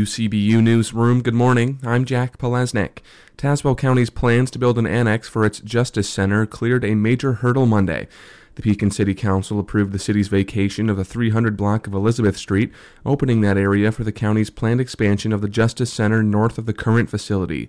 WCBU 0.00 0.62
Newsroom, 0.62 1.20
good 1.20 1.34
morning. 1.34 1.78
I'm 1.84 2.06
Jack 2.06 2.38
Palesnik. 2.38 3.00
Tazewell 3.36 3.76
County's 3.76 4.08
plans 4.08 4.50
to 4.50 4.58
build 4.58 4.78
an 4.78 4.86
annex 4.86 5.28
for 5.28 5.44
its 5.44 5.60
Justice 5.60 6.08
Center 6.08 6.46
cleared 6.46 6.86
a 6.86 6.94
major 6.94 7.34
hurdle 7.34 7.66
Monday. 7.66 8.08
The 8.54 8.62
Pekin 8.62 8.90
City 8.90 9.12
Council 9.12 9.60
approved 9.60 9.92
the 9.92 9.98
city's 9.98 10.28
vacation 10.28 10.88
of 10.88 10.96
the 10.96 11.04
300 11.04 11.54
block 11.54 11.86
of 11.86 11.92
Elizabeth 11.92 12.38
Street, 12.38 12.72
opening 13.04 13.42
that 13.42 13.58
area 13.58 13.92
for 13.92 14.02
the 14.02 14.10
county's 14.10 14.48
planned 14.48 14.80
expansion 14.80 15.34
of 15.34 15.42
the 15.42 15.50
Justice 15.50 15.92
Center 15.92 16.22
north 16.22 16.56
of 16.56 16.64
the 16.64 16.72
current 16.72 17.10
facility. 17.10 17.68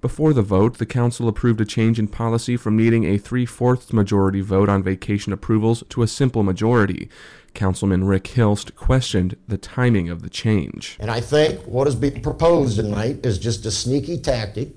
Before 0.00 0.32
the 0.32 0.42
vote, 0.42 0.78
the 0.78 0.86
council 0.86 1.28
approved 1.28 1.60
a 1.60 1.64
change 1.64 1.98
in 1.98 2.08
policy 2.08 2.56
from 2.56 2.76
needing 2.76 3.04
a 3.04 3.18
three 3.18 3.44
fourths 3.44 3.92
majority 3.92 4.40
vote 4.40 4.68
on 4.68 4.82
vacation 4.82 5.32
approvals 5.32 5.84
to 5.90 6.02
a 6.02 6.08
simple 6.08 6.42
majority. 6.42 7.08
Councilman 7.54 8.04
Rick 8.04 8.28
Hilst 8.28 8.76
questioned 8.76 9.36
the 9.48 9.58
timing 9.58 10.08
of 10.08 10.22
the 10.22 10.30
change. 10.30 10.96
And 11.00 11.10
I 11.10 11.20
think 11.20 11.60
what 11.66 11.88
is 11.88 11.94
being 11.94 12.22
proposed 12.22 12.76
tonight 12.76 13.26
is 13.26 13.38
just 13.38 13.66
a 13.66 13.70
sneaky 13.70 14.18
tactic 14.18 14.70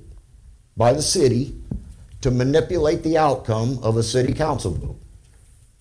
by 0.75 0.93
the 0.93 1.01
city 1.01 1.55
to 2.21 2.31
manipulate 2.31 3.03
the 3.03 3.17
outcome 3.17 3.79
of 3.83 3.97
a 3.97 4.03
city 4.03 4.33
council 4.33 4.71
vote 4.71 5.02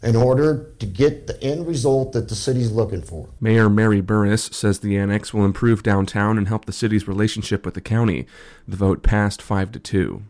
in 0.03 0.17
order 0.17 0.73
to 0.79 0.87
get 0.87 1.27
the 1.27 1.43
end 1.43 1.67
result 1.67 2.13
that 2.13 2.29
the 2.29 2.35
city's 2.35 2.73
looking 2.73 3.03
for. 3.03 3.29
Mayor 3.41 3.71
Mary 3.71 4.01
Burns 4.01 4.55
says 4.55 4.81
the 4.81 4.97
annex 4.97 5.33
will 5.33 5.45
improve 5.45 5.83
downtown 5.83 6.37
and 6.37 6.49
help 6.49 6.65
the 6.65 6.73
city's 6.73 7.07
relationship 7.07 7.65
with 7.65 7.75
the 7.75 7.81
county. 7.81 8.27
The 8.67 8.77
vote 8.77 9.03
passed 9.03 9.41
5 9.41 9.73
to 9.73 9.79
2. 9.79 10.23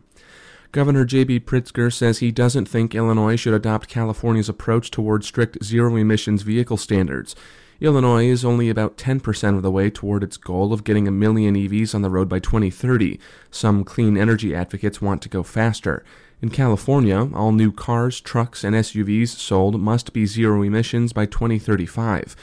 Governor 0.71 1.05
J.B. 1.05 1.41
Pritzker 1.41 1.93
says 1.93 2.17
he 2.17 2.31
doesn't 2.31 2.65
think 2.65 2.95
Illinois 2.95 3.35
should 3.35 3.53
adopt 3.53 3.87
California's 3.87 4.49
approach 4.49 4.89
toward 4.89 5.23
strict 5.23 5.63
zero 5.63 5.95
emissions 5.95 6.41
vehicle 6.41 6.77
standards. 6.77 7.35
Illinois 7.83 8.27
is 8.27 8.45
only 8.45 8.69
about 8.69 8.95
10% 8.95 9.57
of 9.57 9.61
the 9.61 9.69
way 9.69 9.89
toward 9.89 10.23
its 10.23 10.37
goal 10.37 10.71
of 10.71 10.85
getting 10.85 11.05
a 11.05 11.11
million 11.11 11.53
EVs 11.53 11.93
on 11.93 12.01
the 12.01 12.09
road 12.09 12.29
by 12.29 12.39
2030. 12.39 13.19
Some 13.51 13.83
clean 13.83 14.15
energy 14.15 14.55
advocates 14.55 15.01
want 15.01 15.21
to 15.21 15.27
go 15.27 15.43
faster. 15.43 16.05
In 16.41 16.47
California, 16.47 17.29
all 17.33 17.51
new 17.51 17.73
cars, 17.73 18.21
trucks, 18.21 18.63
and 18.63 18.73
SUVs 18.73 19.27
sold 19.27 19.81
must 19.81 20.13
be 20.13 20.25
zero 20.25 20.61
emissions 20.61 21.11
by 21.11 21.25
2035. 21.25 22.37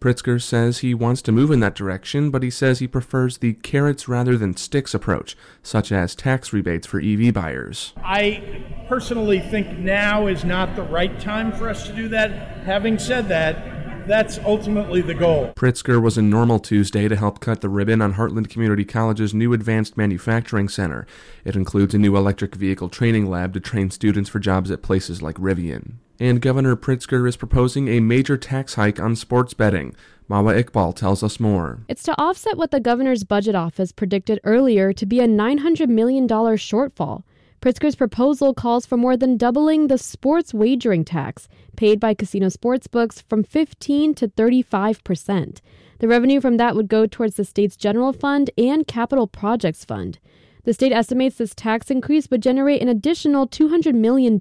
Pritzker 0.00 0.40
says 0.40 0.78
he 0.78 0.94
wants 0.94 1.20
to 1.22 1.32
move 1.32 1.50
in 1.50 1.60
that 1.60 1.74
direction, 1.74 2.30
but 2.30 2.42
he 2.42 2.50
says 2.50 2.78
he 2.78 2.88
prefers 2.88 3.36
the 3.38 3.52
carrots 3.52 4.08
rather 4.08 4.38
than 4.38 4.56
sticks 4.56 4.94
approach, 4.94 5.36
such 5.62 5.92
as 5.92 6.14
tax 6.14 6.54
rebates 6.54 6.86
for 6.86 7.00
EV 7.00 7.34
buyers. 7.34 7.92
I 7.98 8.64
personally 8.88 9.40
think 9.40 9.78
now 9.78 10.26
is 10.26 10.42
not 10.42 10.74
the 10.74 10.82
right 10.82 11.20
time 11.20 11.52
for 11.52 11.68
us 11.68 11.86
to 11.86 11.92
do 11.92 12.08
that. 12.08 12.30
Having 12.64 12.98
said 12.98 13.28
that, 13.28 13.75
that's 14.06 14.38
ultimately 14.38 15.00
the 15.00 15.14
goal. 15.14 15.52
Pritzker 15.56 16.00
was 16.00 16.16
in 16.16 16.30
Normal 16.30 16.58
Tuesday 16.58 17.08
to 17.08 17.16
help 17.16 17.40
cut 17.40 17.60
the 17.60 17.68
ribbon 17.68 18.00
on 18.00 18.14
Heartland 18.14 18.48
Community 18.48 18.84
College's 18.84 19.34
new 19.34 19.52
Advanced 19.52 19.96
Manufacturing 19.96 20.68
Center. 20.68 21.06
It 21.44 21.56
includes 21.56 21.94
a 21.94 21.98
new 21.98 22.16
electric 22.16 22.54
vehicle 22.54 22.88
training 22.88 23.28
lab 23.28 23.52
to 23.54 23.60
train 23.60 23.90
students 23.90 24.30
for 24.30 24.38
jobs 24.38 24.70
at 24.70 24.82
places 24.82 25.22
like 25.22 25.36
Rivian. 25.36 25.94
And 26.18 26.40
Governor 26.40 26.76
Pritzker 26.76 27.28
is 27.28 27.36
proposing 27.36 27.88
a 27.88 28.00
major 28.00 28.36
tax 28.36 28.74
hike 28.74 29.00
on 29.00 29.16
sports 29.16 29.52
betting. 29.52 29.94
Mawa 30.30 30.62
Iqbal 30.62 30.94
tells 30.96 31.22
us 31.22 31.38
more. 31.38 31.80
It's 31.88 32.02
to 32.04 32.20
offset 32.20 32.56
what 32.56 32.70
the 32.70 32.80
governor's 32.80 33.22
budget 33.22 33.54
office 33.54 33.92
predicted 33.92 34.40
earlier 34.42 34.92
to 34.92 35.06
be 35.06 35.20
a 35.20 35.28
$900 35.28 35.88
million 35.88 36.26
shortfall. 36.26 37.22
Pritzker's 37.60 37.96
proposal 37.96 38.54
calls 38.54 38.86
for 38.86 38.96
more 38.96 39.16
than 39.16 39.36
doubling 39.36 39.86
the 39.86 39.98
sports 39.98 40.52
wagering 40.52 41.04
tax 41.04 41.48
paid 41.76 41.98
by 41.98 42.14
casino 42.14 42.46
sportsbooks 42.48 43.22
from 43.28 43.42
15 43.42 44.14
to 44.14 44.28
35 44.28 45.02
percent. 45.04 45.62
The 45.98 46.08
revenue 46.08 46.40
from 46.40 46.58
that 46.58 46.76
would 46.76 46.88
go 46.88 47.06
towards 47.06 47.36
the 47.36 47.44
state's 47.44 47.76
general 47.76 48.12
fund 48.12 48.50
and 48.58 48.86
capital 48.86 49.26
projects 49.26 49.84
fund. 49.84 50.18
The 50.64 50.74
state 50.74 50.92
estimates 50.92 51.36
this 51.36 51.54
tax 51.54 51.90
increase 51.90 52.30
would 52.30 52.42
generate 52.42 52.82
an 52.82 52.88
additional 52.88 53.46
$200 53.46 53.94
million. 53.94 54.36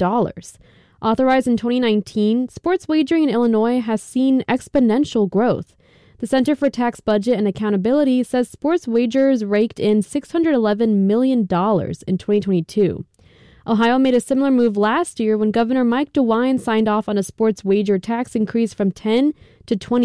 Authorized 1.02 1.48
in 1.48 1.56
2019, 1.56 2.50
sports 2.50 2.88
wagering 2.88 3.24
in 3.24 3.30
Illinois 3.30 3.80
has 3.80 4.02
seen 4.02 4.44
exponential 4.50 5.30
growth. 5.30 5.76
The 6.20 6.28
Center 6.28 6.56
for 6.56 6.70
Tax 6.70 7.02
Budget 7.02 7.38
and 7.38 7.46
Accountability 7.46 8.24
says 8.24 8.48
sports 8.48 8.88
wagers 8.88 9.44
raked 9.44 9.82
in 9.82 10.00
$611 10.00 10.96
million 10.96 11.40
in 11.42 11.48
2022. 11.48 13.06
Ohio 13.68 14.00
made 14.00 14.14
a 14.14 14.22
similar 14.22 14.50
move 14.50 14.78
last 14.78 15.20
year 15.20 15.38
when 15.38 15.52
Governor 15.52 15.84
Mike 15.84 16.14
DeWine 16.14 16.58
signed 16.60 16.88
off 16.88 17.10
on 17.10 17.18
a 17.18 17.24
sports 17.24 17.66
wager 17.66 18.00
tax 18.00 18.34
increase 18.34 18.74
from 18.74 18.92
10 18.92 19.34
to 19.66 19.76
20 19.76 20.04